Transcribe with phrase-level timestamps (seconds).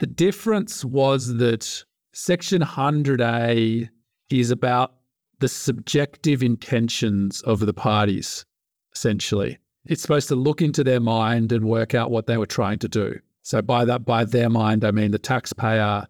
[0.00, 3.86] The difference was that Section 100A
[4.30, 4.94] is about
[5.40, 8.46] the subjective intentions of the parties,
[8.94, 9.58] essentially.
[9.84, 12.88] It's supposed to look into their mind and work out what they were trying to
[12.88, 13.18] do.
[13.42, 16.06] So by that, by their mind, I mean the taxpayer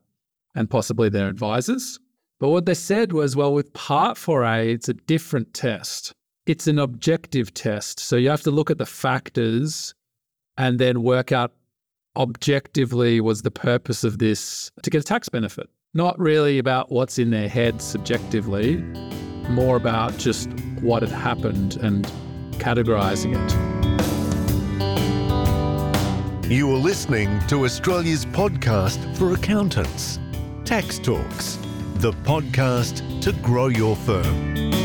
[0.55, 1.99] and possibly their advisors.
[2.39, 6.13] But what they said was, well, with Part 4A, it's a different test.
[6.47, 7.99] It's an objective test.
[7.99, 9.95] So you have to look at the factors
[10.57, 11.55] and then work out
[12.17, 15.69] objectively was the purpose of this to get a tax benefit.
[15.95, 18.77] Not really about what's in their head subjectively,
[19.49, 20.49] more about just
[20.81, 22.05] what had happened and
[22.53, 23.71] categorizing it.
[26.51, 30.19] You are listening to Australia's podcast for accountants,
[30.65, 31.59] Tax Talks
[32.01, 34.80] the podcast to grow your firm.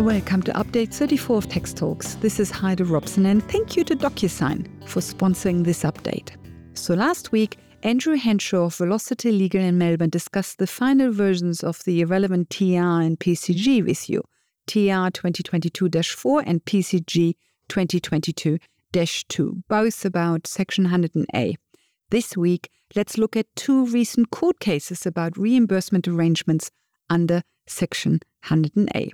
[0.00, 2.14] Welcome to update 34 of Tax Talks.
[2.14, 6.30] This is Heidi Robson, and thank you to DocuSign for sponsoring this update.
[6.72, 11.84] So, last week, Andrew Henshaw of Velocity Legal in Melbourne discussed the final versions of
[11.84, 14.22] the irrelevant TR and PCG with you
[14.66, 17.34] TR 2022 4 and PCG
[17.68, 18.58] 2022
[19.28, 21.56] 2, both about Section 100A.
[22.08, 26.70] This week, let's look at two recent court cases about reimbursement arrangements
[27.10, 29.10] under Section 100A.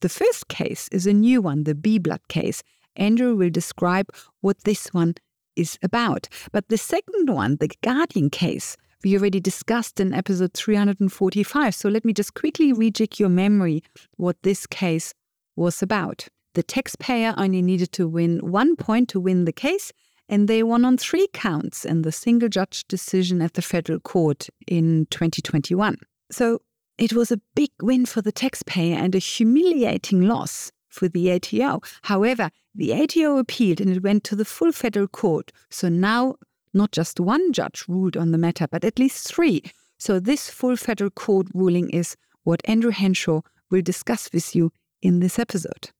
[0.00, 2.62] The first case is a new one, the B Blood case.
[2.96, 4.08] Andrew will describe
[4.40, 5.14] what this one
[5.54, 6.28] is about.
[6.52, 11.74] But the second one, the Guardian case, we already discussed in episode 345.
[11.74, 13.82] So let me just quickly rejig your memory
[14.16, 15.14] what this case
[15.54, 16.28] was about.
[16.54, 19.92] The taxpayer only needed to win one point to win the case,
[20.28, 24.48] and they won on three counts in the single judge decision at the federal court
[24.66, 25.98] in 2021.
[26.30, 26.62] So
[26.98, 31.82] it was a big win for the taxpayer and a humiliating loss for the ATO.
[32.02, 35.52] However, the ATO appealed and it went to the full federal court.
[35.70, 36.36] So now
[36.72, 39.62] not just one judge ruled on the matter, but at least three.
[39.98, 43.40] So this full federal court ruling is what Andrew Henshaw
[43.70, 44.70] will discuss with you
[45.02, 45.90] in this episode.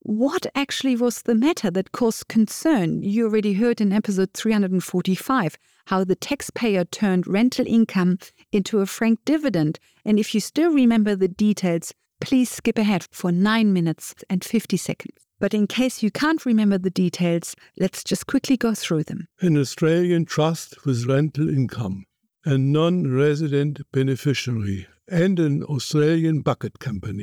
[0.00, 3.02] What actually was the matter that caused concern?
[3.02, 8.18] You already heard in episode 345 how the taxpayer turned rental income
[8.52, 9.78] into a frank dividend.
[10.04, 14.76] And if you still remember the details, please skip ahead for 9 minutes and 50
[14.76, 15.26] seconds.
[15.40, 19.26] But in case you can't remember the details, let's just quickly go through them.
[19.40, 22.06] An Australian trust with rental income,
[22.44, 27.22] a non resident beneficiary, and an Australian bucket company.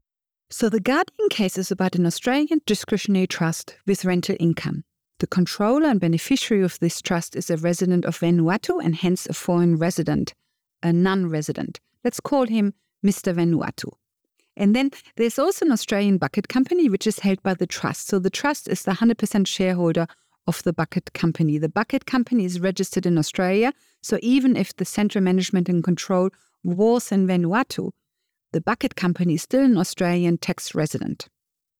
[0.52, 4.84] So the Guardian case is about an Australian discretionary trust with rental income.
[5.20, 9.34] The controller and beneficiary of this trust is a resident of Vanuatu and hence a
[9.34, 10.34] foreign resident,
[10.84, 11.80] a non resident.
[12.04, 12.74] Let's call him
[13.04, 13.34] Mr.
[13.34, 13.92] Vanuatu.
[14.56, 18.08] And then there's also an Australian bucket company which is held by the trust.
[18.08, 20.06] So the trust is the 100% shareholder
[20.48, 21.58] of the bucket company.
[21.58, 23.74] The bucket company is registered in Australia.
[24.02, 26.30] So even if the central management and control
[26.64, 27.92] was in Vanuatu,
[28.56, 31.28] the bucket company is still an Australian tax resident.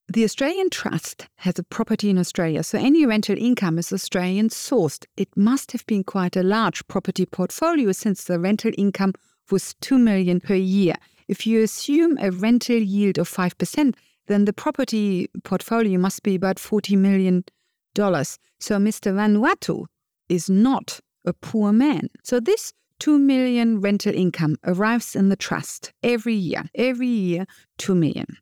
[0.10, 5.06] The Australian Trust has a property in Australia, so any rental income is Australian sourced.
[5.16, 9.14] It must have been quite a large property portfolio since the rental income
[9.50, 10.96] was 2 million per year.
[11.30, 13.96] If you assume a rental yield of 5%,
[14.28, 17.46] then the property portfolio must be about 40 million
[17.94, 18.38] dollars.
[18.60, 19.14] So Mr.
[19.14, 19.86] Vanuatu
[20.28, 22.10] is not a poor man.
[22.26, 26.64] So this 2 million rental income arrives in the trust every year.
[26.76, 27.46] Every year,
[27.78, 28.38] 2 million.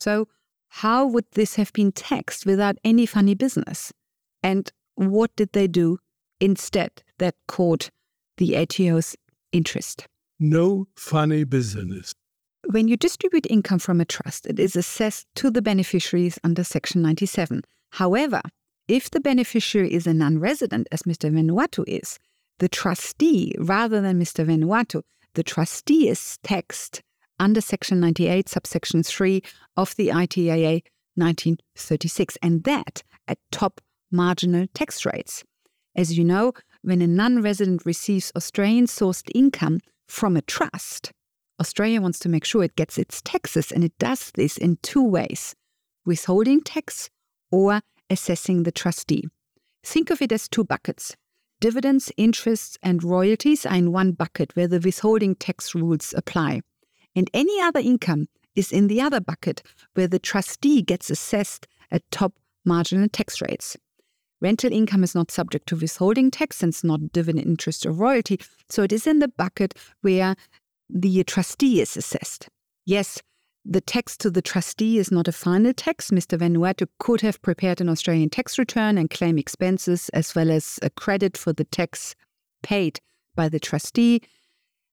[0.00, 0.28] So,
[0.68, 3.92] how would this have been taxed without any funny business?
[4.42, 5.98] And what did they do
[6.40, 7.90] instead that caught
[8.36, 9.16] the ATO's
[9.52, 10.06] interest?
[10.38, 12.14] No funny business.
[12.70, 17.02] When you distribute income from a trust, it is assessed to the beneficiaries under Section
[17.02, 17.62] 97.
[17.92, 18.40] However,
[18.86, 21.30] if the beneficiary is a non resident, as Mr.
[21.32, 22.18] Vanuatu is,
[22.60, 24.46] the trustee, rather than Mr.
[24.46, 25.02] Vanuatu,
[25.34, 27.02] the trustee is taxed
[27.38, 29.42] under Section 98, subsection 3
[29.76, 30.82] of the ITAA
[31.16, 33.80] 1936, and that at top
[34.12, 35.42] marginal tax rates.
[35.96, 36.52] As you know,
[36.82, 41.12] when a non resident receives Australian sourced income from a trust,
[41.60, 45.02] Australia wants to make sure it gets its taxes, and it does this in two
[45.02, 45.54] ways
[46.04, 47.10] withholding tax
[47.50, 49.24] or assessing the trustee.
[49.84, 51.16] Think of it as two buckets.
[51.60, 56.62] Dividends, interests, and royalties are in one bucket where the withholding tax rules apply.
[57.14, 59.62] And any other income is in the other bucket
[59.92, 62.32] where the trustee gets assessed at top
[62.64, 63.76] marginal tax rates.
[64.40, 68.40] Rental income is not subject to withholding tax and it's not dividend interest or royalty,
[68.70, 70.36] so it is in the bucket where
[70.88, 72.48] the trustee is assessed.
[72.86, 73.20] Yes,
[73.64, 76.10] The tax to the trustee is not a final tax.
[76.10, 76.38] Mr.
[76.38, 80.88] Vanuatu could have prepared an Australian tax return and claim expenses as well as a
[80.90, 82.14] credit for the tax
[82.62, 83.00] paid
[83.34, 84.22] by the trustee,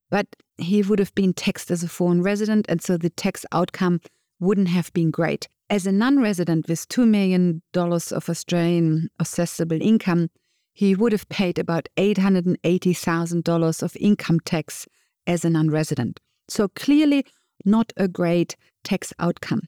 [0.09, 0.27] but
[0.57, 4.01] he would have been taxed as a foreign resident, and so the tax outcome
[4.39, 5.47] wouldn't have been great.
[5.69, 10.29] As a non resident with $2 million of Australian assessable income,
[10.73, 14.87] he would have paid about $880,000 of income tax
[15.25, 16.19] as a non resident.
[16.47, 17.25] So clearly,
[17.65, 19.67] not a great tax outcome.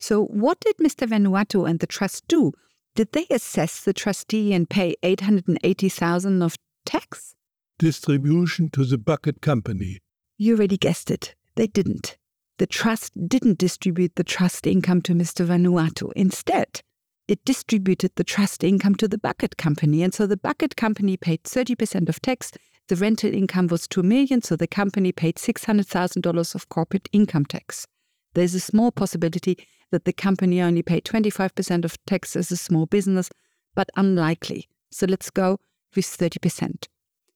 [0.00, 1.08] So, what did Mr.
[1.08, 2.52] Vanuatu and the trust do?
[2.94, 7.34] Did they assess the trustee and pay 880,000 of tax?
[7.78, 9.98] Distribution to the bucket company.
[10.36, 11.34] You already guessed it.
[11.56, 12.16] They didn't.
[12.58, 15.46] The trust didn't distribute the trust income to Mr.
[15.46, 16.12] Vanuatu.
[16.16, 16.80] Instead,
[17.28, 20.02] it distributed the trust income to the bucket company.
[20.02, 22.50] And so the bucket company paid 30% of tax.
[22.88, 27.86] The rental income was 2 million, so the company paid $600,000 of corporate income tax.
[28.34, 29.58] There's a small possibility
[29.90, 33.30] that the company only paid 25% of tax as a small business,
[33.74, 34.68] but unlikely.
[34.90, 35.58] So let's go
[35.94, 36.86] with 30%.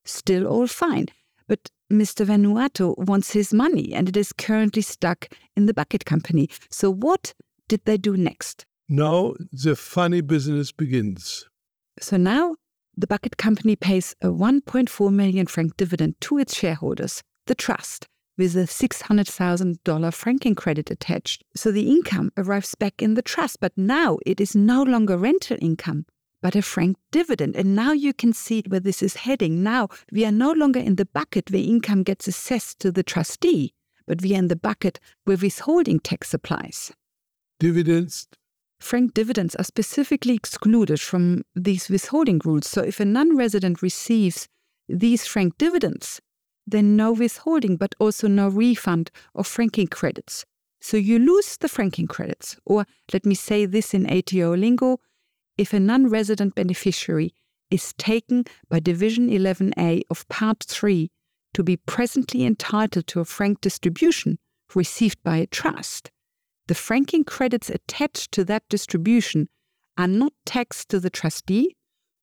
[0.05, 1.07] Still all fine.
[1.49, 2.25] But Mr.
[2.25, 6.49] Vanuatu wants his money and it is currently stuck in the bucket company.
[6.71, 7.35] So what
[7.69, 8.65] did they do next?
[8.89, 11.45] Now the funny business begins.
[12.01, 12.57] So now
[12.97, 18.07] the bucket company pays a 1.4 million frank dividend to its shareholders, the trust,
[18.37, 21.45] with a $600,000 franking credit attached.
[21.55, 25.57] So the income arrives back in the trust, but now it is no longer rental
[25.61, 26.07] income,
[26.41, 27.57] but a frank dividend.
[27.57, 29.63] And now you can see where this is heading.
[29.63, 33.73] Now we are no longer in the bucket where income gets assessed to the trustee,
[34.07, 36.93] but we are in the bucket where withholding tax applies.
[37.59, 38.27] Dividends.
[38.83, 42.67] Frank dividends are specifically excluded from these withholding rules.
[42.67, 44.49] So if a non resident receives
[44.89, 46.21] these frank dividends,
[46.67, 50.45] then no withholding, but also no refund of franking credits.
[50.81, 52.57] So you lose the franking credits.
[52.67, 54.99] Or let me say this in ATO lingo
[55.57, 57.35] if a non resident beneficiary
[57.71, 61.11] is taken by Division 11A of Part 3
[61.55, 64.39] to be presently entitled to a frank distribution
[64.75, 66.11] received by a trust,
[66.73, 69.47] the franking credits attached to that distribution
[69.99, 71.77] are not taxed to the trustee,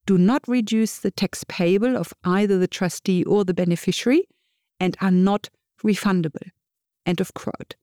[0.07, 4.24] do not reduce the tax payable of either the trustee or the beneficiary,
[4.80, 5.51] and are not
[5.84, 6.50] refundable.
[7.06, 7.75] End of quote.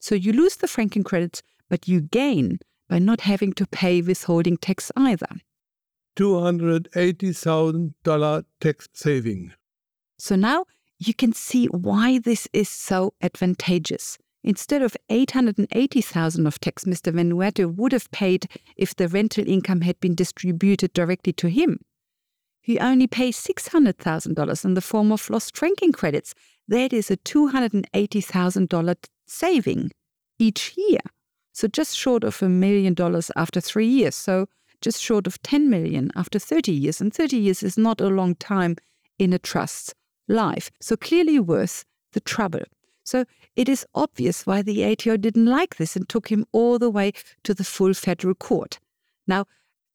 [0.00, 4.56] So you lose the franking credits, but you gain by not having to pay withholding
[4.56, 5.28] tax either.
[6.16, 9.52] $280,000 tax saving.
[10.18, 10.64] So now
[10.98, 14.18] you can see why this is so advantageous.
[14.44, 17.12] Instead of 880,000 of tax Mr.
[17.12, 18.46] Vanuatu would have paid
[18.76, 21.80] if the rental income had been distributed directly to him,
[22.60, 26.34] he only pays $600,000 in the form of lost franking credits.
[26.68, 28.96] That is a $280,000
[29.26, 29.90] saving
[30.38, 31.00] each year.
[31.52, 34.14] So just short of a million dollars after three years.
[34.14, 34.48] So
[34.80, 37.00] just short of 10 million after 30 years.
[37.00, 38.76] And 30 years is not a long time
[39.18, 39.94] in a trust's
[40.28, 40.70] life.
[40.80, 42.60] So clearly worth the trouble.
[43.08, 43.24] So
[43.56, 47.12] it is obvious why the ATO didn't like this and took him all the way
[47.44, 48.78] to the full federal court.
[49.26, 49.46] Now,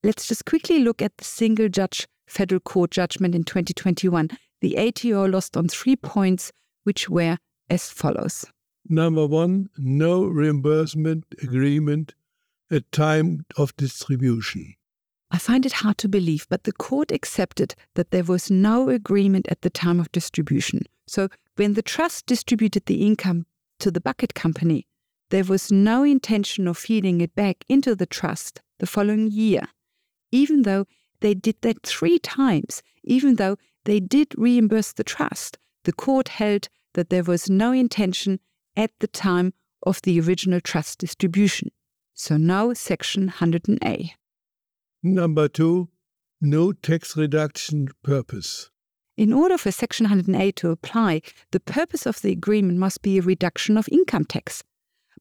[0.03, 4.29] let's just quickly look at the single judge federal court judgment in 2021.
[4.61, 6.51] The ATO lost on three points,
[6.85, 7.37] which were
[7.69, 8.45] as follows.
[8.89, 12.15] Number one, no reimbursement agreement
[12.71, 14.73] at time of distribution.
[15.29, 19.47] I find it hard to believe, but the court accepted that there was no agreement
[19.49, 20.81] at the time of distribution.
[21.05, 23.45] So when the trust distributed the income
[23.79, 24.87] to the bucket company,
[25.29, 29.63] there was no intention of feeding it back into the trust the following year,
[30.31, 30.85] even though
[31.21, 35.57] they did that three times, even though they did reimburse the trust.
[35.83, 38.39] The court held that there was no intention
[38.75, 41.71] at the time of the original trust distribution.
[42.13, 44.11] So now Section 100A.
[45.01, 45.89] Number two,
[46.39, 48.69] no tax reduction purpose.
[49.15, 53.21] In order for Section 100A to apply, the purpose of the agreement must be a
[53.21, 54.63] reduction of income tax.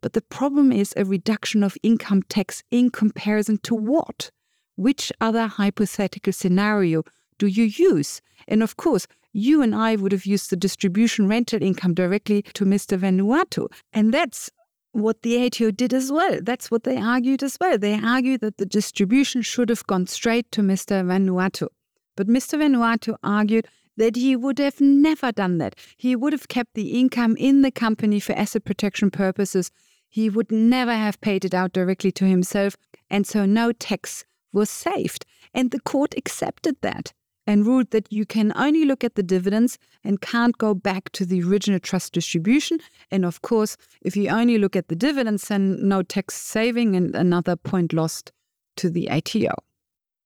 [0.00, 4.30] But the problem is a reduction of income tax in comparison to what?
[4.76, 7.02] Which other hypothetical scenario
[7.38, 8.22] do you use?
[8.48, 12.64] And of course, you and I would have used the distribution rental income directly to
[12.64, 12.98] Mr.
[12.98, 13.68] Vanuatu.
[13.92, 14.50] And that's
[14.92, 16.38] what the ATO did as well.
[16.42, 17.76] That's what they argued as well.
[17.76, 21.04] They argued that the distribution should have gone straight to Mr.
[21.04, 21.68] Vanuatu.
[22.16, 22.58] But Mr.
[22.58, 25.74] Vanuatu argued that he would have never done that.
[25.96, 29.70] He would have kept the income in the company for asset protection purposes.
[30.08, 32.76] He would never have paid it out directly to himself.
[33.10, 35.24] And so no tax was saved.
[35.54, 37.12] And the court accepted that.
[37.46, 41.24] and ruled that you can only look at the dividends and can't go back to
[41.26, 42.78] the original trust distribution.
[43.10, 47.14] And of course, if you only look at the dividends, then no tax saving and
[47.14, 48.32] another point lost
[48.76, 49.54] to the ATO.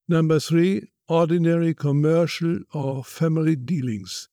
[0.08, 4.28] Number three, ordinary commercial or family dealings.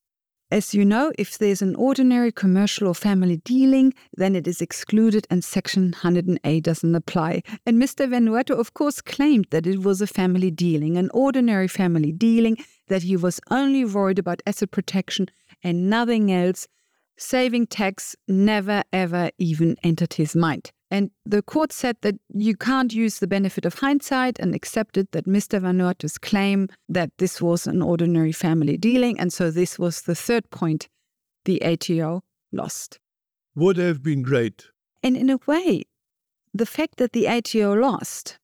[0.50, 5.26] As you know, if there's an ordinary commercial or family dealing, then it is excluded
[5.30, 7.42] and Section 100A doesn't apply.
[7.66, 8.08] And Mr.
[8.08, 13.02] Vanuatu, of course, claimed that it was a family dealing, an ordinary family dealing, that
[13.02, 15.28] he was only worried about asset protection
[15.62, 16.68] and nothing else.
[17.16, 20.72] Saving tax never ever even entered his mind.
[20.94, 25.26] And the court said that you can't use the benefit of hindsight and accepted that
[25.26, 25.60] Mr.
[25.60, 29.18] Van Vanuatu's claim that this was an ordinary family dealing.
[29.18, 30.88] And so this was the third point
[31.46, 32.22] the ATO
[32.52, 33.00] lost.
[33.56, 34.66] Would have been great.
[35.02, 35.82] And in a way,
[36.54, 38.38] the fact that the ATO lost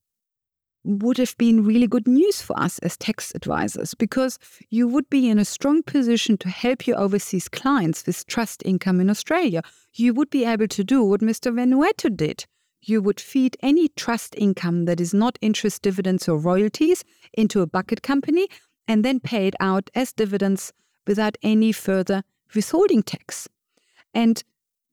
[0.85, 4.39] would have been really good news for us as tax advisors because
[4.71, 9.01] you would be in a strong position to help your overseas clients with trust income
[9.01, 9.63] in Australia.
[9.95, 11.53] You would be able to do what Mr.
[11.53, 12.47] Vanuatu did.
[12.83, 17.67] You would feed any trust income that is not interest dividends or royalties into a
[17.67, 18.49] bucket company
[18.89, 20.73] and then pay it out as dividends
[21.07, 22.23] without any further
[22.55, 23.49] withholding tax.
[24.15, 24.43] And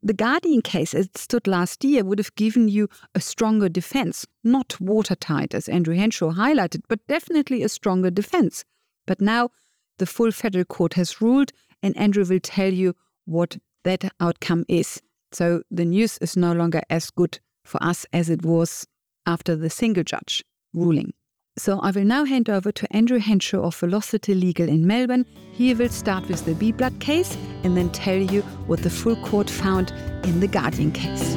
[0.04, 4.26] the Guardian case, as it stood last year, would have given you a stronger defense,
[4.44, 8.64] not watertight, as Andrew Henshaw highlighted, but definitely a stronger defense.
[9.06, 9.50] But now
[9.98, 11.52] the full federal court has ruled,
[11.82, 15.02] and Andrew will tell you what that outcome is.
[15.32, 18.86] So the news is no longer as good for us as it was
[19.26, 21.14] after the single judge ruling.
[21.60, 25.26] So I will now hand over to Andrew Henshaw of Velocity Legal in Melbourne.
[25.52, 29.16] He will start with the B blood case and then tell you what the full
[29.26, 29.92] court found
[30.24, 31.36] in the Guardian case.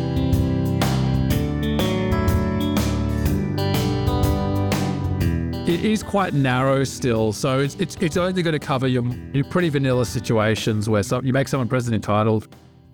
[5.66, 9.44] It is quite narrow still, so it's it's, it's only going to cover your, your
[9.44, 12.46] pretty vanilla situations where some, you make someone presently entitled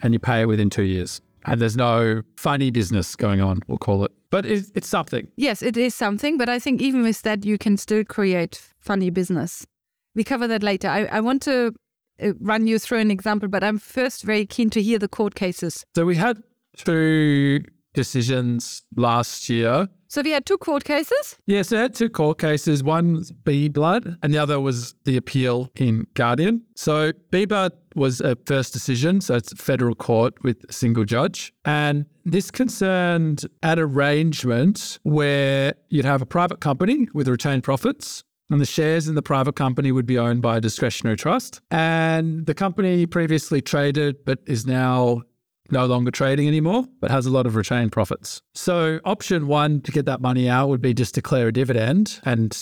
[0.03, 3.79] and you pay it within two years and there's no funny business going on, we'll
[3.79, 4.13] call it.
[4.37, 5.29] But it's, it's something.
[5.37, 6.37] Yes, it is something.
[6.37, 9.67] But I think even with that, you can still create funny business.
[10.15, 10.89] We cover that later.
[10.89, 11.75] I, I want to
[12.23, 15.35] uh, run you through an example, but I'm first very keen to hear the court
[15.35, 15.85] cases.
[15.95, 16.43] So we had
[16.77, 17.63] two
[17.97, 19.89] decisions last year.
[20.07, 21.37] So we had two court cases?
[21.47, 22.85] Yes, I had two court cases.
[22.85, 26.63] One was B Blood, and the other was the appeal in Guardian.
[26.77, 31.53] So B Blood was a first decision, so it's federal court with a single judge.
[31.65, 38.61] And this concerned an arrangement where you'd have a private company with retained profits and
[38.61, 41.61] the shares in the private company would be owned by a discretionary trust.
[41.71, 45.23] And the company previously traded, but is now
[45.71, 48.43] no longer trading anymore, but has a lot of retained profits.
[48.55, 52.57] So, option one to get that money out would be just declare a dividend and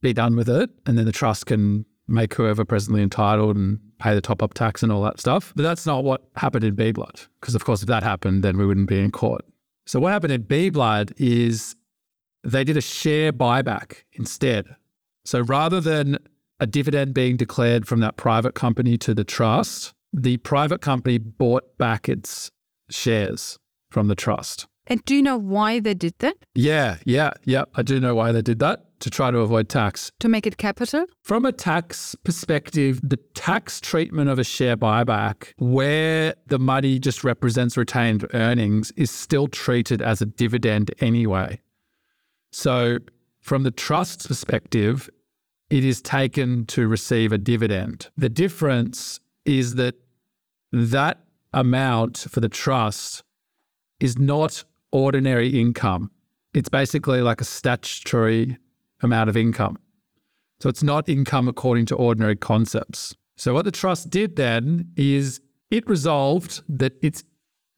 [0.00, 0.70] be done with it.
[0.86, 4.82] And then the trust can make whoever presently entitled and pay the top up tax
[4.82, 5.52] and all that stuff.
[5.54, 7.20] But that's not what happened in B Blood.
[7.40, 9.44] Because, of course, if that happened, then we wouldn't be in court.
[9.86, 11.76] So, what happened in B Blood is
[12.44, 14.76] they did a share buyback instead.
[15.24, 16.18] So, rather than
[16.58, 21.76] a dividend being declared from that private company to the trust, the private company bought
[21.78, 22.50] back its
[22.88, 23.58] shares
[23.90, 24.66] from the trust.
[24.86, 26.36] And do you know why they did that?
[26.54, 27.64] Yeah, yeah, yeah.
[27.74, 30.10] I do know why they did that to try to avoid tax.
[30.18, 31.06] To make it capital?
[31.22, 37.22] From a tax perspective, the tax treatment of a share buyback, where the money just
[37.24, 41.60] represents retained earnings, is still treated as a dividend anyway.
[42.50, 42.98] So,
[43.40, 45.08] from the trust's perspective,
[45.70, 48.08] it is taken to receive a dividend.
[48.16, 49.96] The difference is that
[50.72, 53.24] that amount for the trust
[53.98, 56.10] is not ordinary income.
[56.54, 58.58] It's basically like a statutory
[59.02, 59.78] amount of income.
[60.60, 63.16] So it's not income according to ordinary concepts.
[63.36, 65.40] So what the trust did then is
[65.70, 67.24] it resolved that its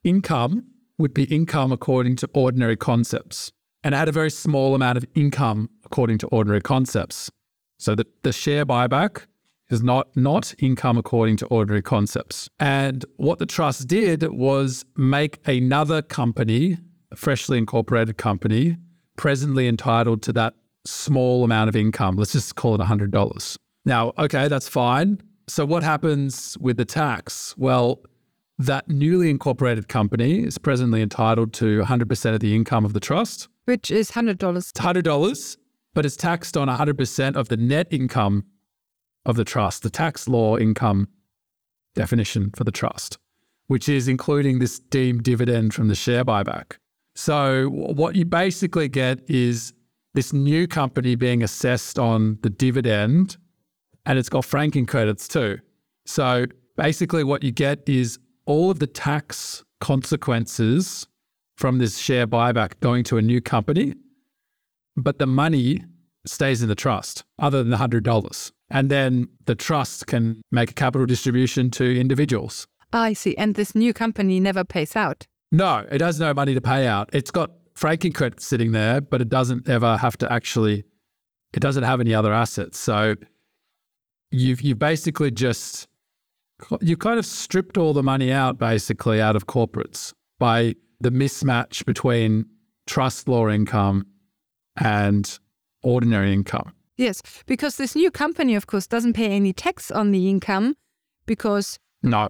[0.03, 0.65] income
[0.97, 3.51] would be income according to ordinary concepts
[3.83, 7.31] and had a very small amount of income according to ordinary concepts.
[7.79, 9.25] So the, the share buyback
[9.73, 12.49] is not not income according to ordinary concepts.
[12.59, 16.77] And what the trust did was make another company,
[17.11, 18.77] a freshly incorporated company,
[19.17, 20.53] presently entitled to that
[20.85, 22.15] small amount of income.
[22.15, 23.57] Let's just call it $100.
[23.85, 25.21] Now, okay, that's fine.
[25.47, 27.53] So what happens with the tax?
[27.57, 28.01] Well,
[28.57, 33.49] that newly incorporated company is presently entitled to 100% of the income of the trust,
[33.65, 34.57] which is $100.
[34.57, 35.57] It's $100,
[35.93, 38.45] but it's taxed on 100% of the net income
[39.25, 41.07] of the trust, the tax law income
[41.95, 43.17] definition for the trust,
[43.67, 46.73] which is including this deemed dividend from the share buyback.
[47.15, 49.73] So, what you basically get is
[50.13, 53.37] this new company being assessed on the dividend
[54.05, 55.59] and it's got franking credits too.
[56.05, 61.07] So basically, what you get is all of the tax consequences
[61.57, 63.93] from this share buyback going to a new company,
[64.97, 65.83] but the money
[66.25, 68.51] stays in the trust, other than the $100.
[68.73, 72.67] And then the trust can make a capital distribution to individuals.
[72.91, 73.37] I see.
[73.37, 75.27] And this new company never pays out.
[75.51, 77.09] No, it has no money to pay out.
[77.13, 80.83] It's got franking credits sitting there, but it doesn't ever have to actually,
[81.53, 82.79] it doesn't have any other assets.
[82.79, 83.15] So
[84.31, 85.87] you've, you've basically just,
[86.81, 91.85] you've kind of stripped all the money out basically out of corporates by the mismatch
[91.85, 92.45] between
[92.87, 94.07] trust law income
[94.77, 95.37] and
[95.83, 96.73] ordinary income.
[96.97, 100.75] Yes, because this new company, of course, doesn't pay any tax on the income
[101.25, 102.29] because No,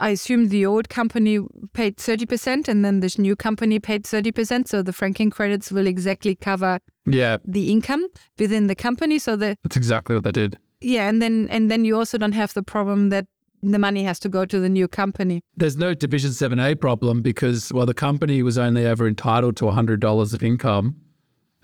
[0.00, 1.40] I assume the old company
[1.72, 4.68] paid 30% and then this new company paid 30%.
[4.68, 8.06] So the franking credits will exactly cover yeah, the income
[8.38, 9.18] within the company.
[9.18, 10.58] So the, that's exactly what they did.
[10.80, 13.26] yeah, and then, and then you also don't have the problem that
[13.62, 15.42] the money has to go to the new company.
[15.56, 20.34] There's no Division 7A problem because, well, the company was only ever entitled to $100
[20.34, 20.96] of income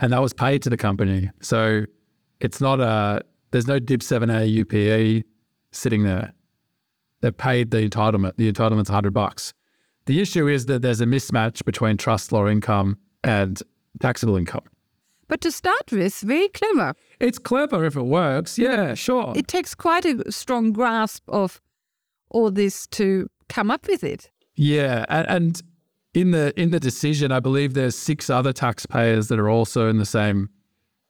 [0.00, 1.30] and that was paid to the company.
[1.40, 1.84] So
[2.40, 5.24] it's not a, there's no Div 7A UPE
[5.72, 6.32] sitting there.
[7.20, 8.36] They've paid the entitlement.
[8.36, 9.54] The entitlement's 100 bucks.
[10.06, 13.62] The issue is that there's a mismatch between trust law income and
[14.00, 14.64] taxable income.
[15.26, 16.94] But to start with, very clever.
[17.18, 18.58] It's clever if it works.
[18.58, 19.32] Yeah, sure.
[19.34, 21.62] It takes quite a strong grasp of
[22.28, 24.30] all this to come up with it.
[24.54, 25.62] Yeah, and, and
[26.12, 29.98] in the in the decision, I believe there's six other taxpayers that are also in
[29.98, 30.50] the same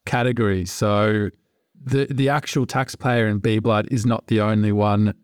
[0.06, 0.64] category.
[0.64, 1.30] So
[1.82, 5.14] the the actual taxpayer in B Blood is not the only one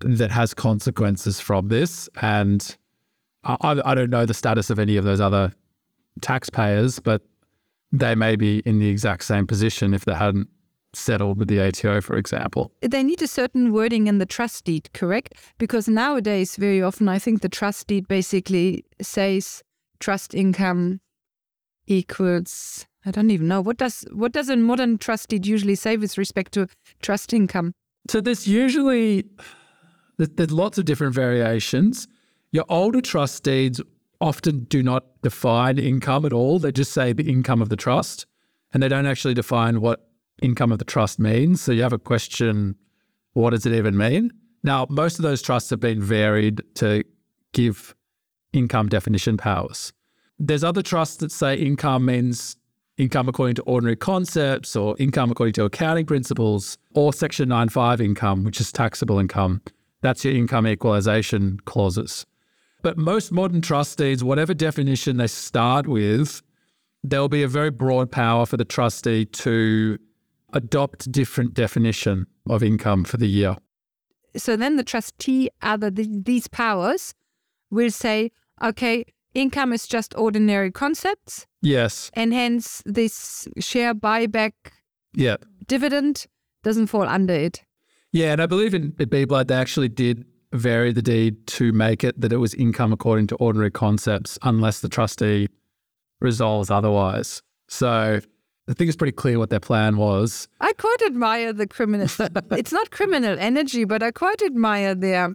[0.00, 2.76] that has consequences from this, and
[3.44, 5.52] I, I don't know the status of any of those other
[6.20, 7.22] taxpayers, but
[7.92, 10.48] they may be in the exact same position if they hadn't
[10.92, 12.72] settled with the ATO, for example.
[12.80, 15.34] They need a certain wording in the trust deed, correct?
[15.58, 19.62] Because nowadays, very often, I think the trust deed basically says
[20.00, 21.00] trust income
[21.86, 22.86] equals.
[23.04, 26.18] I don't even know what does what does a modern trust deed usually say with
[26.18, 26.68] respect to
[27.00, 27.72] trust income.
[28.08, 29.24] So there's usually
[30.18, 32.06] there's lots of different variations.
[32.52, 33.80] Your older trust deeds
[34.20, 36.58] often do not define income at all.
[36.58, 38.26] They just say the income of the trust,
[38.72, 40.10] and they don't actually define what
[40.42, 41.62] income of the trust means.
[41.62, 42.76] So you have a question:
[43.32, 44.30] What does it even mean?
[44.62, 47.02] Now, most of those trusts have been varied to
[47.54, 47.94] give
[48.52, 49.92] income definition powers.
[50.38, 52.56] There's other trusts that say income means
[53.00, 58.44] income according to ordinary concepts or income according to accounting principles or section 95 income
[58.44, 59.62] which is taxable income.
[60.02, 62.26] That's your income equalization clauses.
[62.82, 66.42] But most modern trust deeds whatever definition they start with
[67.02, 69.98] there'll be a very broad power for the trustee to
[70.52, 73.56] adopt different definition of income for the year.
[74.36, 77.14] So then the trustee, other these powers,
[77.70, 78.32] will say,
[78.62, 84.52] okay, income is just ordinary concepts, yes and hence this share buyback
[85.12, 86.26] yeah dividend
[86.62, 87.62] doesn't fall under it.
[88.12, 91.72] Yeah, and I believe in in B Blood they actually did vary the deed to
[91.72, 95.48] make it that it was income according to ordinary concepts, unless the trustee
[96.20, 97.40] resolves otherwise.
[97.68, 98.20] So
[98.68, 100.48] I think it's pretty clear what their plan was.
[100.60, 102.08] I quite admire the criminal.
[102.50, 105.34] it's not criminal energy, but I quite admire their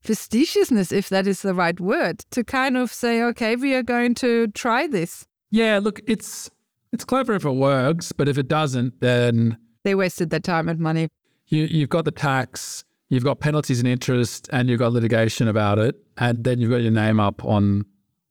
[0.00, 4.14] fastidiousness, if that is the right word, to kind of say, okay, we are going
[4.16, 5.26] to try this.
[5.50, 6.50] Yeah, look, it's
[6.92, 10.78] it's clever if it works, but if it doesn't, then They wasted their time and
[10.80, 11.08] money.
[11.46, 15.78] you you've got the tax, you've got penalties and interest, and you've got litigation about
[15.78, 17.84] it, and then you've got your name up on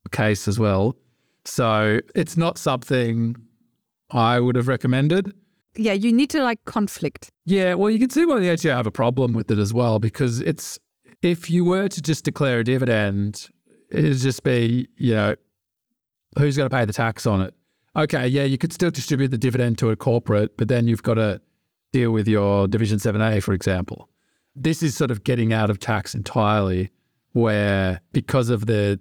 [0.03, 0.95] the case as well.
[1.45, 3.35] So it's not something
[4.11, 5.33] I would have recommended.
[5.75, 7.29] Yeah, you need to like conflict.
[7.45, 9.99] Yeah, well, you can see why the ATO have a problem with it as well,
[9.99, 10.79] because it's
[11.21, 13.49] if you were to just declare a dividend,
[13.91, 15.35] it'd just be, you know,
[16.37, 17.53] who's going to pay the tax on it?
[17.95, 21.15] Okay, yeah, you could still distribute the dividend to a corporate, but then you've got
[21.15, 21.41] to
[21.91, 24.09] deal with your Division 7A, for example.
[24.55, 26.91] This is sort of getting out of tax entirely,
[27.33, 28.99] where because of the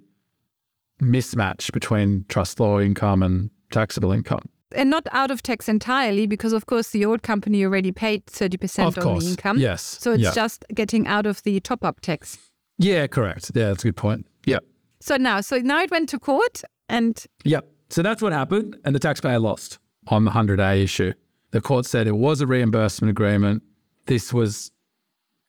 [1.01, 4.49] mismatch between trust law income and taxable income.
[4.75, 8.87] And not out of tax entirely, because of course the old company already paid 30%
[8.87, 9.23] Of on course.
[9.23, 9.57] the income.
[9.57, 9.81] Yes.
[9.81, 10.31] So it's Yeah.
[10.33, 12.37] just getting out of the top up tax.
[12.77, 13.51] Yeah, correct.
[13.55, 14.27] Yeah, that's a good point.
[14.45, 14.59] Yeah.
[14.99, 18.93] So now, so now it went to court and yeah So that's what happened, and
[18.93, 21.13] the taxpayer lost on the 100A issue.
[21.51, 23.63] The court said it was a reimbursement agreement.
[24.05, 24.71] This was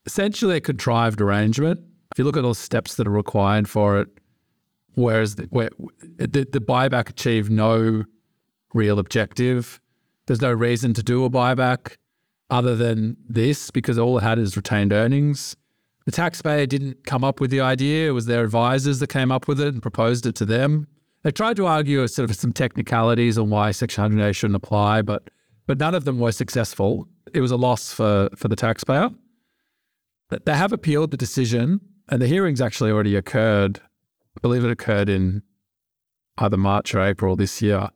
[0.07, 1.81] essentially a contrived arrangement.
[2.13, 4.09] If you look at all the steps that are required for it,
[4.95, 5.69] whereas the, where,
[6.17, 8.05] the, the buyback achieved no
[8.75, 9.81] real objective,
[10.27, 11.97] there's no reason to do a buyback.
[12.51, 15.55] other than this because all it had is retained earnings.
[16.07, 18.09] The taxpayer didn't come up with the idea.
[18.09, 20.89] It was their advisors that came up with it and proposed it to them.
[21.23, 25.31] They tried to argue sort of some technicalities on why Section 100A shouldn't apply, but
[25.67, 27.07] but none of them were successful.
[27.33, 29.11] It was a loss for, for the taxpayer.
[30.29, 33.79] But they have appealed the decision, and the hearings actually already occurred.
[34.37, 35.43] I believe it occurred in
[36.39, 37.91] either March or April this year.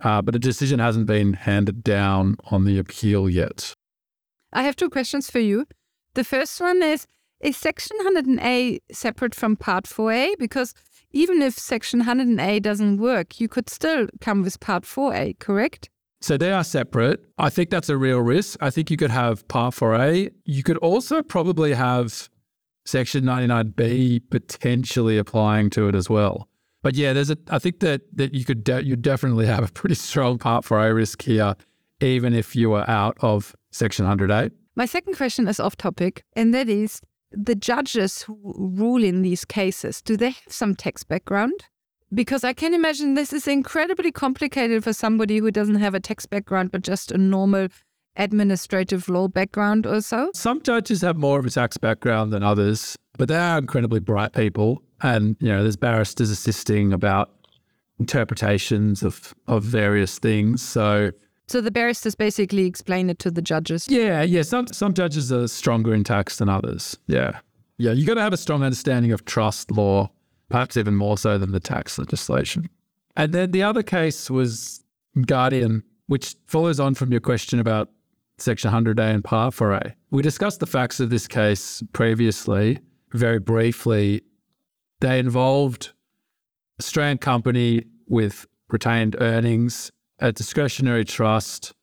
[0.00, 3.74] Uh, but a decision hasn't been handed down on the appeal yet.
[4.52, 5.66] I have two questions for you.
[6.14, 7.06] The first one is
[7.40, 10.38] Is Section 100A separate from Part 4A?
[10.38, 10.74] Because
[11.10, 15.88] even if Section 100A doesn't work, you could still come with Part 4A, correct?
[16.20, 17.24] So they are separate.
[17.36, 18.56] I think that's a real risk.
[18.60, 20.30] I think you could have Part 4A.
[20.44, 22.28] You could also probably have
[22.86, 26.48] Section 99B potentially applying to it as well.
[26.84, 27.38] But yeah, there's a.
[27.48, 30.94] I think that that you could de- you definitely have a pretty strong Part 4A
[30.94, 31.56] risk here,
[32.00, 34.50] even if you are out of Section 100A.
[34.76, 37.00] My second question is off topic, and that is
[37.32, 38.36] the judges who
[38.76, 40.02] rule in these cases.
[40.02, 41.64] Do they have some tax background?
[42.12, 46.26] Because I can imagine this is incredibly complicated for somebody who doesn't have a tax
[46.26, 47.68] background, but just a normal
[48.16, 50.30] administrative law background or so.
[50.34, 54.34] Some judges have more of a tax background than others, but they are incredibly bright
[54.34, 54.82] people.
[55.02, 57.30] And, you know, there's barristers assisting about
[57.98, 60.62] interpretations of, of various things.
[60.62, 61.10] So,
[61.46, 63.86] so the barristers basically explain it to the judges.
[63.88, 64.42] Yeah, yeah.
[64.42, 66.96] Some some judges are stronger in tax than others.
[67.06, 67.40] Yeah.
[67.76, 67.92] Yeah.
[67.92, 70.10] You got to have a strong understanding of trust law
[70.48, 72.68] perhaps even more so than the tax legislation.
[73.16, 74.84] And then the other case was
[75.26, 77.90] Guardian, which follows on from your question about
[78.38, 79.94] Section 100A and Part 4A.
[80.10, 82.80] We discussed the facts of this case previously,
[83.12, 84.22] very briefly.
[85.04, 85.92] They involved
[86.80, 91.74] Australian company with retained earnings, a discretionary trust,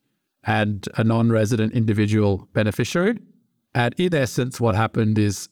[0.43, 3.19] and a non resident individual beneficiary.
[3.75, 5.49] And in essence, what happened is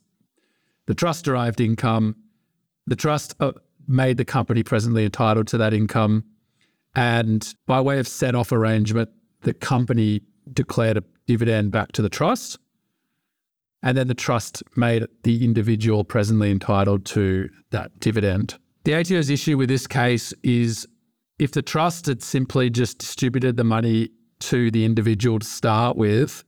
[0.87, 2.15] the trust derived income
[2.87, 3.51] the trust uh,
[3.87, 6.23] made the company presently entitled to that income.
[6.95, 9.11] And by way of set off arrangement,
[9.43, 12.57] the company declared a dividend back to the trust.
[13.81, 18.57] And then the trust made the individual presently entitled to that dividend.
[18.83, 20.87] The ATO's issue with this case is
[21.37, 24.09] if the trust had simply just distributed the money
[24.41, 26.43] to the individual to start with,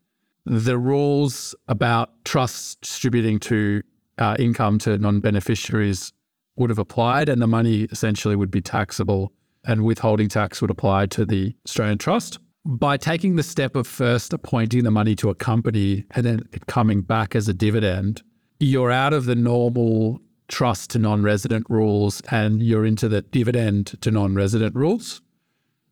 [0.45, 3.81] the rules about trusts distributing to
[4.17, 6.11] uh, income to non beneficiaries
[6.55, 9.31] would have applied, and the money essentially would be taxable,
[9.65, 12.39] and withholding tax would apply to the Australian Trust.
[12.63, 16.67] By taking the step of first appointing the money to a company and then it
[16.67, 18.21] coming back as a dividend,
[18.59, 23.99] you're out of the normal trust to non resident rules and you're into the dividend
[24.01, 25.21] to non resident rules,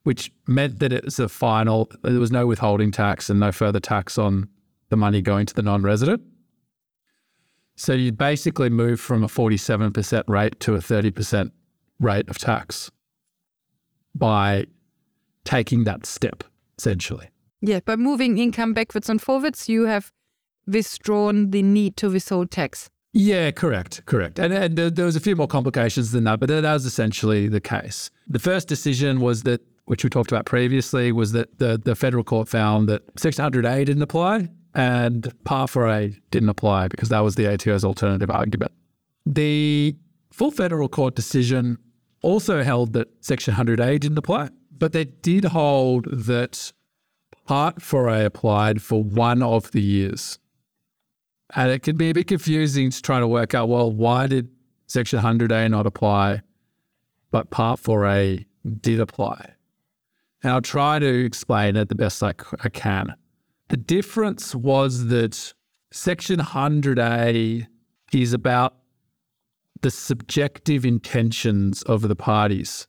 [0.03, 3.79] which meant that it was a final, there was no withholding tax and no further
[3.79, 4.47] tax on
[4.89, 6.21] the money going to the non resident.
[7.75, 11.51] So you basically move from a 47% rate to a 30%
[11.99, 12.91] rate of tax
[14.13, 14.65] by
[15.45, 16.43] taking that step,
[16.79, 17.29] essentially.
[17.61, 20.13] Yeah, by moving income backwards and forwards, you have
[20.65, 22.89] withdrawn the need to withhold tax.
[23.11, 24.39] Yeah, correct, correct.
[24.39, 27.59] And, and there was a few more complications than that, but that was essentially the
[27.59, 28.09] case.
[28.27, 32.23] The first decision was that, which we talked about previously, was that the, the federal
[32.23, 37.35] court found that Section 100A didn't apply and Part 4A didn't apply because that was
[37.35, 38.71] the ATO's alternative argument.
[39.25, 39.95] The
[40.31, 41.77] full federal court decision
[42.21, 46.71] also held that Section 100A didn't apply, but they did hold that
[47.45, 50.39] Part 4A applied for one of the years.
[51.55, 54.49] And it can be a bit confusing to try to work out well, why did
[54.87, 56.41] Section 100A not apply,
[57.31, 58.45] but Part 4A
[58.81, 59.53] did apply?
[60.43, 63.15] And I'll try to explain it the best I, I can.
[63.69, 65.53] The difference was that
[65.91, 67.67] Section 100A
[68.13, 68.75] is about
[69.81, 72.87] the subjective intentions of the parties,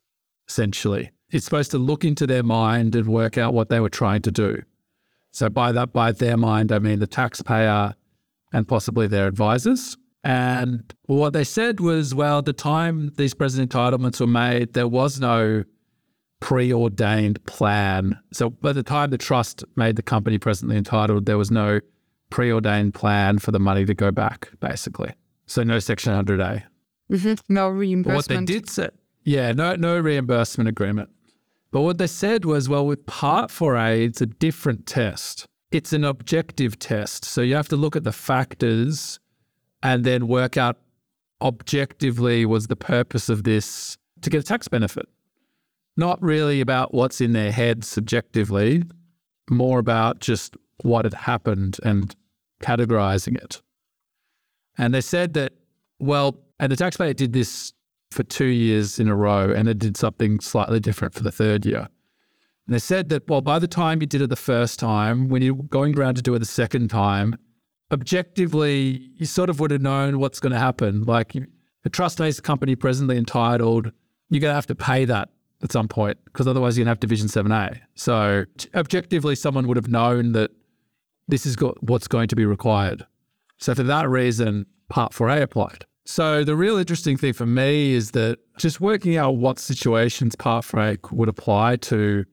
[0.49, 1.11] essentially.
[1.31, 4.31] It's supposed to look into their mind and work out what they were trying to
[4.31, 4.63] do.
[5.33, 7.95] So by that, by their mind, I mean the taxpayer
[8.53, 9.97] and possibly their advisors.
[10.25, 14.89] And what they said was, well, at the time these present entitlements were made, there
[14.89, 15.65] was no
[16.41, 18.19] preordained plan.
[18.33, 21.81] So by the time the trust made the company presently entitled, there was no
[22.31, 25.15] preordained plan for the money to go back, basically.
[25.47, 26.65] So no Section 100A.
[27.11, 27.53] Mm-hmm.
[27.53, 28.05] No reimbursement.
[28.05, 28.91] But what they did say,
[29.25, 31.11] yeah, no, no reimbursement agreement.
[31.73, 35.47] But what they said was, well, with Part 4A, it's a different test.
[35.71, 37.25] It's an objective test.
[37.25, 39.21] So you have to look at the factors
[39.83, 40.79] and then work out
[41.41, 45.09] objectively was the purpose of this to get a tax benefit
[46.01, 48.83] not really about what's in their head subjectively,
[49.51, 52.17] more about just what had happened and
[52.63, 53.61] categorizing it.
[54.79, 55.53] And they said that,
[55.99, 57.73] well, and the taxpayer did this
[58.11, 61.65] for two years in a row and it did something slightly different for the third
[61.65, 61.89] year.
[62.67, 65.43] And they said that, well, by the time you did it the first time, when
[65.43, 67.37] you're going around to do it the second time,
[67.93, 71.03] objectively, you sort of would have known what's going to happen.
[71.05, 71.35] Like
[71.85, 73.93] a trust-based company presently entitled,
[74.29, 75.31] you're going to have to pay that
[75.63, 77.81] at some point because otherwise you're going to have Division 7A.
[77.95, 78.45] So
[78.75, 80.51] objectively, someone would have known that
[81.29, 83.07] this is what's going to be required.
[83.59, 85.87] So for that reason, Part 4A applied.
[86.07, 91.13] So the real interesting thing for me is that just working out what situations 4A
[91.13, 92.25] would apply to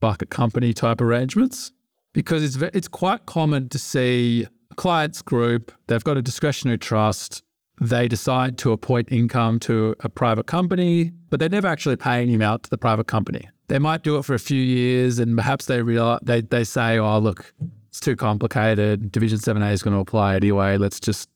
[0.00, 1.72] bucket company type arrangements,
[2.12, 7.42] because it's it's quite common to see a client's group, they've got a discretionary trust,
[7.80, 12.42] they decide to appoint income to a private company, but they're never actually paying him
[12.42, 13.48] out to the private company.
[13.68, 16.98] They might do it for a few years and perhaps they realize they, they say,
[16.98, 17.54] oh look,
[17.88, 19.10] it's too complicated.
[19.10, 20.76] Division 7A is going to apply anyway.
[20.76, 21.28] Let's just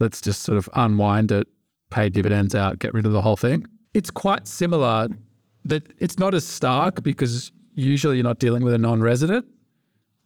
[0.00, 1.46] let's just sort of unwind it,
[1.90, 3.66] pay dividends out, get rid of the whole thing.
[3.92, 5.08] It's quite similar
[5.64, 9.46] that it's not as stark because usually you're not dealing with a non-resident,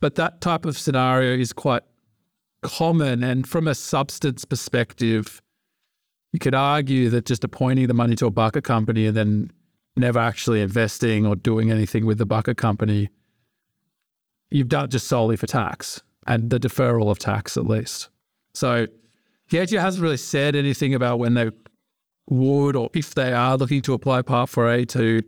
[0.00, 1.82] but that type of scenario is quite
[2.62, 3.22] common.
[3.22, 5.40] And from a substance perspective,
[6.32, 9.50] you could argue that just appointing the money to a bucket company and then
[9.96, 13.08] never actually investing or doing anything with the bucket company,
[14.50, 18.08] you've done it just solely for tax and the deferral of tax at least.
[18.54, 18.86] So
[19.50, 21.50] the ATO hasn't really said anything about when they
[22.28, 25.22] would or if they are looking to apply Part 4A to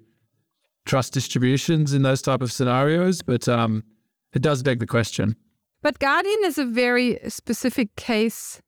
[0.86, 3.84] trust distributions in those type of scenarios, but um,
[4.32, 5.36] it does beg the question.
[5.82, 8.60] But Guardian is a very specific case.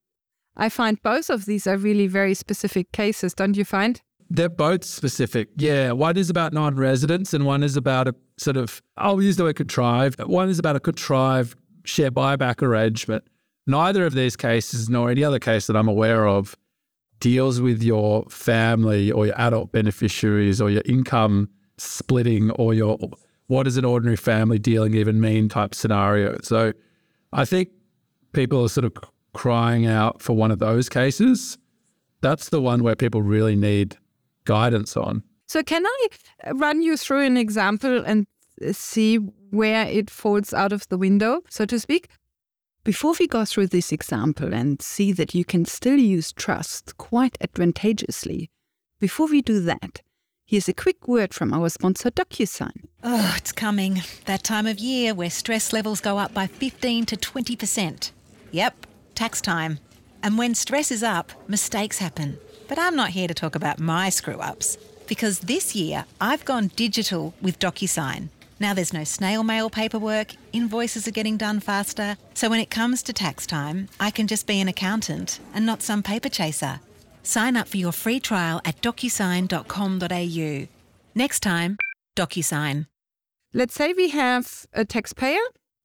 [0.57, 4.01] I find both of these are really very specific cases, don't you find?
[4.31, 5.49] They're both specific.
[5.57, 5.93] Yeah.
[5.93, 9.45] One is about non residents and one is about a sort of, I'll use the
[9.45, 10.23] word contrived.
[10.25, 13.25] One is about a contrived share buyback arrangement.
[13.66, 16.57] Neither of these cases, nor any other case that I'm aware of,
[17.20, 21.48] deals with your family or your adult beneficiaries or your income
[21.79, 22.98] splitting or your
[23.46, 26.38] what does an ordinary family dealing even mean type scenario.
[26.42, 26.72] So
[27.33, 27.68] I think
[28.33, 28.94] people are sort of
[29.35, 31.59] crying out for one of those cases.
[32.20, 33.96] That's the one where people really need
[34.44, 35.22] guidance on.
[35.46, 38.27] So, can I run you through an example and
[38.70, 39.16] see
[39.51, 42.09] where it falls out of the window, so to speak?
[42.85, 47.38] Before we go through this example and see that you can still use trust quite
[47.40, 48.51] advantageously,
[48.99, 50.03] before we do that,
[50.53, 52.85] Here's a quick word from our sponsor, DocuSign.
[53.03, 54.03] Oh, it's coming.
[54.27, 58.11] That time of year where stress levels go up by 15 to 20%.
[58.51, 59.79] Yep, tax time.
[60.23, 62.37] And when stress is up, mistakes happen.
[62.68, 64.77] But I'm not here to talk about my screw ups.
[65.07, 68.29] Because this year, I've gone digital with DocuSign.
[68.62, 72.16] Now there's no snail mail paperwork, invoices are getting done faster.
[72.35, 75.83] So when it comes to tax time, I can just be an accountant and not
[75.83, 76.79] some paper chaser.
[77.25, 80.68] Sign up for your free trial at docusign.com.au.
[81.12, 81.77] Next time,
[82.14, 82.87] DocuSign.
[83.53, 85.42] Let's say we have a taxpayer,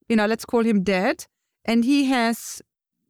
[0.08, 1.26] you know, let's call him Dad,
[1.66, 2.62] and he has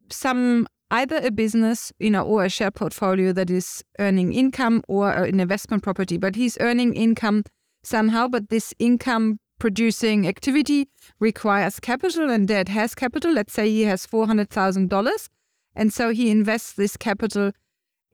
[0.08, 5.12] some either a business, you know, or a share portfolio that is earning income or
[5.12, 7.44] an investment property, but he's earning income
[7.82, 10.88] somehow, but this income producing activity
[11.20, 13.32] requires capital and dad has capital.
[13.32, 15.28] Let's say he has $400,000.
[15.74, 17.52] And so he invests this capital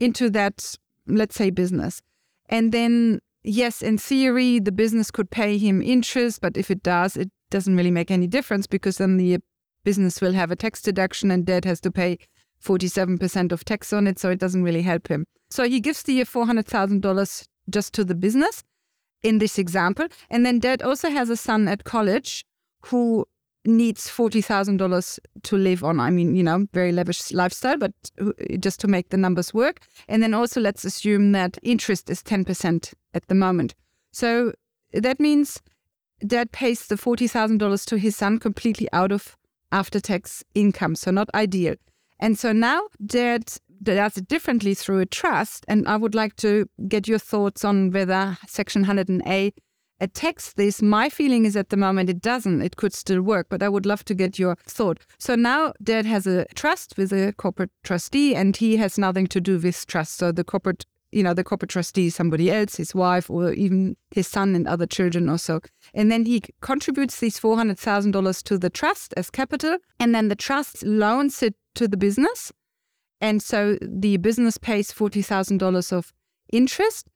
[0.01, 0.77] into that,
[1.07, 2.03] let's say, business.
[2.47, 7.17] And then, yes, in theory, the business could pay him interest, but if it does,
[7.17, 9.39] it doesn't really make any difference because then the
[9.85, 12.19] business will have a tax deduction and dad has to pay
[12.63, 15.27] 47% of tax on it, so it doesn't really help him.
[15.51, 18.63] So he gives the $400,000 just to the business
[19.25, 20.07] in this example.
[20.31, 22.45] And then dad also has a son at college
[22.83, 23.27] who
[23.65, 25.99] needs $40,000 to live on.
[25.99, 27.93] I mean, you know, very lavish lifestyle, but
[28.61, 29.81] just to make the numbers work.
[30.07, 33.75] And then also let's assume that interest is 10% at the moment.
[34.13, 34.53] So
[34.93, 35.63] that means
[36.27, 39.37] dad pays the $40,000 to his son completely out of
[39.73, 40.95] after tax income.
[40.95, 41.75] So not ideal.
[42.21, 43.45] And so now dad
[43.85, 45.65] does it differently through a trust.
[45.69, 49.53] And I would like to get your thoughts on whether Section 100A
[50.01, 50.83] attacks this.
[50.83, 52.63] My feeling is at the moment it doesn't.
[52.63, 54.99] It could still work, but I would love to get your thought.
[55.19, 59.41] So now Dad has a trust with a corporate trustee, and he has nothing to
[59.41, 60.17] do with trust.
[60.17, 63.97] So the corporate you know, the corporate trustee is somebody else, his wife, or even
[64.11, 65.61] his son and other children or so.
[65.95, 70.83] And then he contributes these $400,000 to the trust as capital, and then the trust
[70.83, 72.53] loans it to the business.
[73.21, 76.13] And so the business pays $40,000 of
[76.53, 77.09] interest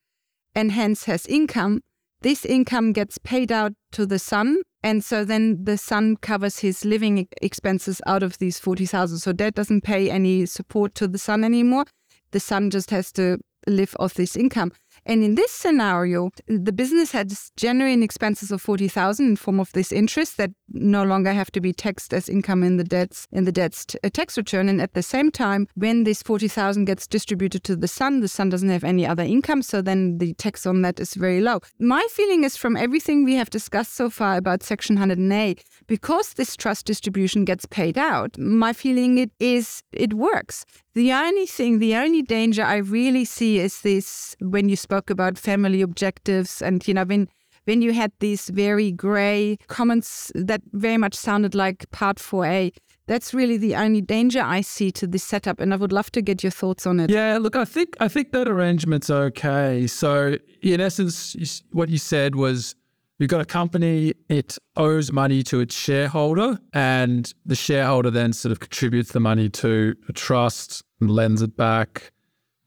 [0.55, 1.81] and hence has income.
[2.23, 6.85] This income gets paid out to the son And so then the son covers his
[6.85, 9.19] living expenses out of these 40,000.
[9.19, 11.85] So dad doesn't pay any support to the son anymore.
[12.31, 14.73] The son just has to live off this income.
[15.05, 19.91] And in this scenario, the business has genuine expenses of 40,000 in form of this
[19.91, 23.53] interest that no longer have to be taxed as income in the debts in the
[23.53, 24.69] debt's uh, tax return.
[24.69, 28.49] And at the same time, when this 40,000 gets distributed to the son, the son
[28.49, 29.63] doesn't have any other income.
[29.63, 31.61] So then the tax on that is very low.
[31.79, 36.57] My feeling is from everything we have discussed so far about Section 100A, because this
[36.57, 40.65] trust distribution gets paid out, my feeling it is it works.
[40.95, 45.39] The only thing, the only danger I really see is this when you spoke about
[45.39, 47.29] family objectives and, you know, when
[47.69, 52.73] when you had these very gray comments that very much sounded like part 4A.
[53.07, 56.23] That's really the only danger I see to this setup, and I would love to
[56.23, 57.11] get your thoughts on it.
[57.11, 59.87] Yeah, look, I think I think that arrangement's okay.
[59.87, 62.75] So, in essence, what you said was
[63.19, 68.53] you've got a company, it owes money to its shareholder, and the shareholder then sort
[68.53, 72.13] of contributes the money to a trust and lends it back,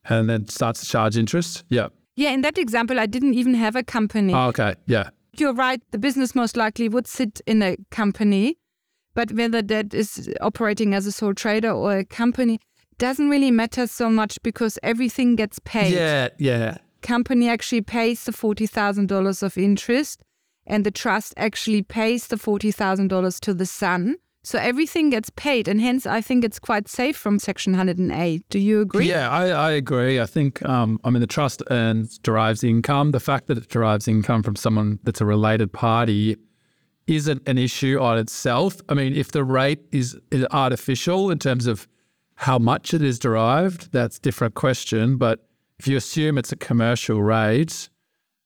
[0.08, 1.64] and then starts to charge interest.
[1.68, 1.88] Yeah.
[2.14, 4.34] Yeah, in that example, I didn't even have a company.
[4.34, 4.74] Oh, okay.
[4.86, 5.10] Yeah.
[5.36, 5.80] You're right.
[5.92, 8.58] The business most likely would sit in a company,
[9.14, 12.60] but whether that is operating as a sole trader or a company
[12.98, 15.94] doesn't really matter so much because everything gets paid.
[15.94, 16.28] Yeah.
[16.38, 16.78] Yeah.
[17.00, 20.22] Company actually pays the forty thousand dollars of interest,
[20.66, 24.16] and the trust actually pays the forty thousand dollars to the son.
[24.44, 28.42] So everything gets paid, and hence I think it's quite safe from Section 100A.
[28.50, 29.08] Do you agree?
[29.08, 30.20] Yeah, I, I agree.
[30.20, 33.12] I think, um, I mean, the trust earns, derives income.
[33.12, 36.36] The fact that it derives income from someone that's a related party
[37.06, 38.80] isn't an issue on itself.
[38.88, 41.86] I mean, if the rate is, is artificial in terms of
[42.34, 45.18] how much it is derived, that's a different question.
[45.18, 45.46] But
[45.78, 47.88] if you assume it's a commercial rate,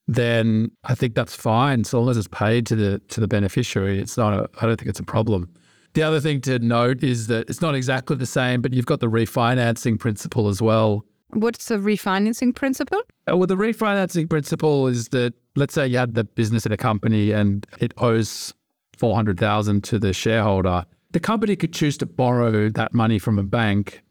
[0.09, 1.85] then I think that's fine.
[1.85, 4.33] So long as it's paid to the to the beneficiary, it's not.
[4.35, 5.49] A, I don't think it's a problem.
[5.97, 9.01] The other thing to note is that it's not exactly the same, but you've got
[9.01, 11.07] the refinancing principle as well.
[11.31, 13.01] What's the refinancing principle?
[13.27, 16.77] Uh, Well, the refinancing principle is that let's say you had the business in a
[16.77, 18.53] company and it owes
[18.99, 20.85] four hundred thousand to the shareholder.
[21.13, 24.03] The company could choose to borrow that money from a bank,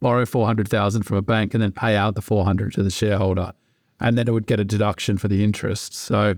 [0.00, 2.82] borrow four hundred thousand from a bank, and then pay out the four hundred to
[2.82, 3.52] the shareholder,
[4.00, 5.92] and then it would get a deduction for the interest.
[5.92, 6.36] So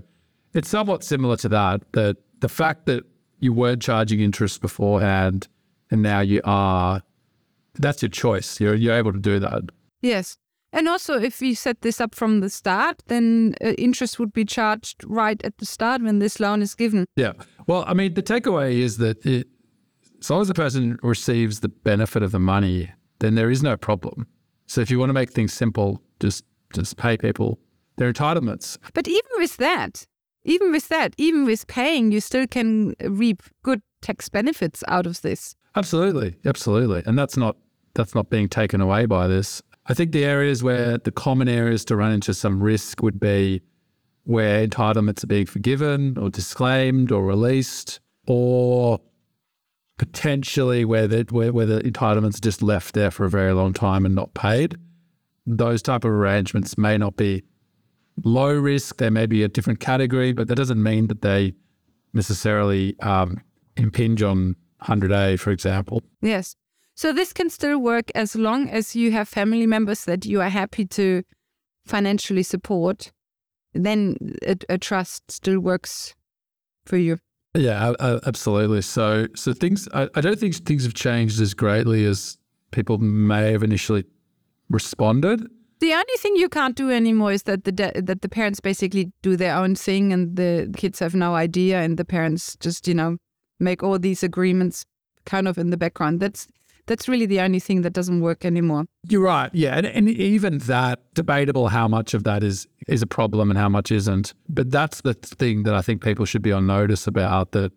[0.53, 1.89] it's somewhat similar to that.
[1.93, 3.05] That the fact that
[3.41, 5.47] you weren't charging interest beforehand
[5.89, 7.01] and now you are,
[7.75, 8.59] that's your choice.
[8.59, 9.63] You're you're able to do that.
[10.01, 10.37] Yes.
[10.73, 14.45] And also, if we set this up from the start, then uh, interest would be
[14.45, 17.05] charged right at the start when this loan is given.
[17.17, 17.33] Yeah.
[17.67, 19.47] Well, I mean, the takeaway is that it,
[20.21, 23.75] as long as the person receives the benefit of the money, then there is no
[23.75, 24.27] problem.
[24.67, 27.59] So if you want to make things simple, just just pay people
[27.97, 28.77] their entitlements.
[28.93, 30.07] But even with that,
[30.43, 35.21] even with that, even with paying, you still can reap good tax benefits out of
[35.21, 35.55] this.
[35.75, 37.57] Absolutely, absolutely, and that's not
[37.93, 39.61] that's not being taken away by this.
[39.87, 43.61] I think the areas where the common areas to run into some risk would be
[44.23, 48.99] where entitlements are being forgiven or disclaimed or released, or
[49.97, 53.73] potentially where the, where, where the entitlements are just left there for a very long
[53.73, 54.77] time and not paid.
[55.45, 57.43] Those type of arrangements may not be
[58.23, 58.97] low risk.
[58.97, 61.53] They may be a different category, but that doesn't mean that they
[62.13, 63.41] necessarily um,
[63.77, 66.03] impinge on 100A, for example.
[66.21, 66.55] Yes.
[66.95, 70.49] So this can still work as long as you have family members that you are
[70.49, 71.23] happy to
[71.85, 73.11] financially support.
[73.73, 76.13] Then a, a trust still works
[76.85, 77.17] for you.
[77.53, 78.81] Yeah, a- absolutely.
[78.81, 79.87] So, so things.
[79.93, 82.37] I, I don't think things have changed as greatly as
[82.71, 84.05] people may have initially
[84.69, 85.47] responded.
[85.81, 89.35] The only thing you can't do anymore is that the that the parents basically do
[89.35, 93.17] their own thing and the kids have no idea and the parents just you know
[93.59, 94.85] make all these agreements
[95.25, 96.19] kind of in the background.
[96.19, 96.47] That's
[96.85, 98.85] that's really the only thing that doesn't work anymore.
[99.07, 99.49] You're right.
[99.53, 103.57] Yeah, and, and even that debatable how much of that is is a problem and
[103.57, 104.35] how much isn't.
[104.49, 107.71] But that's the thing that I think people should be on notice about that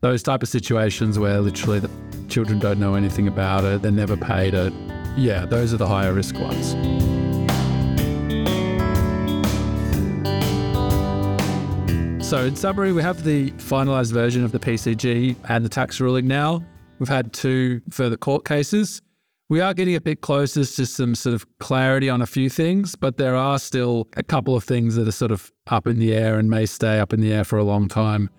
[0.00, 1.90] those type of situations where literally the
[2.28, 4.72] children don't know anything about it, they're never paid it.
[5.16, 6.74] Yeah, those are the higher risk ones.
[12.32, 16.26] So, in summary, we have the finalised version of the PCG and the tax ruling
[16.26, 16.64] now.
[16.98, 19.02] We've had two further court cases.
[19.50, 22.96] We are getting a bit closer to some sort of clarity on a few things,
[22.96, 26.14] but there are still a couple of things that are sort of up in the
[26.14, 28.30] air and may stay up in the air for a long time.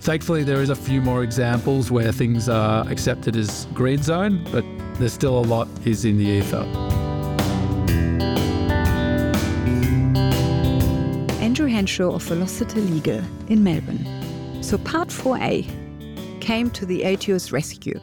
[0.00, 4.64] Thankfully, there is a few more examples where things are accepted as green zone, but
[4.98, 7.05] there's still a lot is in the ether.
[11.56, 14.04] Andrew Henshaw of Velocity Legal in Melbourne.
[14.62, 15.64] So Part 4A
[16.42, 17.98] came to the ATO's rescue.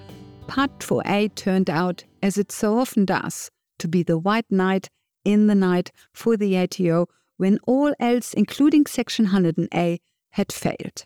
[0.48, 4.90] Part 4A turned out, as it so often does, to be the white knight
[5.24, 7.06] in the night for the ATO
[7.38, 10.00] when all else, including Section 100A,
[10.32, 11.06] had failed.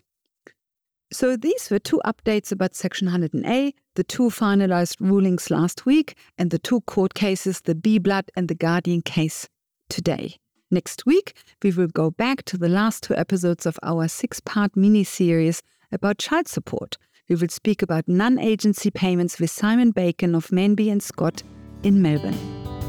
[1.12, 6.50] So these were two updates about Section 100A, the two finalized rulings last week, and
[6.50, 9.50] the two court cases, the B Blood and the Guardian case,
[9.90, 10.38] today.
[10.70, 14.76] Next week, we will go back to the last two episodes of our six part
[14.76, 15.62] mini series
[15.92, 16.98] about child support.
[17.28, 21.42] We will speak about non agency payments with Simon Bacon of Manby and Scott
[21.82, 22.38] in Melbourne.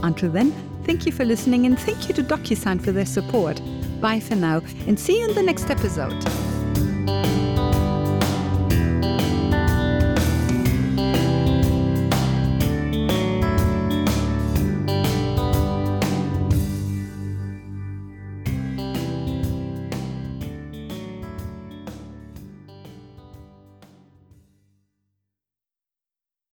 [0.04, 0.54] Until then,
[0.84, 3.62] thank you for listening and thank you to DocuSign for their support.
[4.02, 6.49] Bye for now and see you in the next episode.